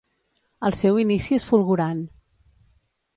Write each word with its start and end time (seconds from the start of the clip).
El 0.69 0.77
seu 0.79 0.97
inici 1.03 1.37
és 1.39 1.45
fulgurant. 1.49 2.03